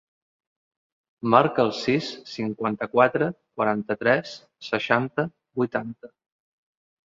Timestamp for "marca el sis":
1.33-2.07